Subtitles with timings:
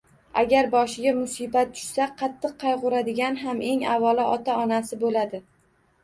[0.41, 5.43] Agar boshiga musibat tushsa, qattiq qayg‘uradigan ham eng avvalo ota-onasi bo‘ladi.